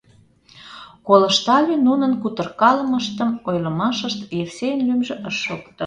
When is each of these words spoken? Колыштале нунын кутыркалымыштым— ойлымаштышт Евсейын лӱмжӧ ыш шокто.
Колыштале 1.07 1.75
нунын 1.87 2.13
кутыркалымыштым— 2.21 3.29
ойлымаштышт 3.47 4.19
Евсейын 4.41 4.79
лӱмжӧ 4.87 5.15
ыш 5.29 5.35
шокто. 5.45 5.71